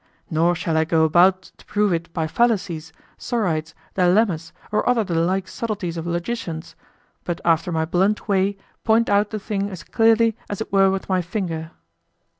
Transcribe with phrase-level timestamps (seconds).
[0.31, 5.13] Nor shall I go about to prove it by fallacies, sorites, dilemmas, or other the
[5.13, 6.75] like subtleties of logicians,
[7.23, 11.07] but after my blunt way point out the thing as clearly as it were with
[11.07, 11.69] my finger.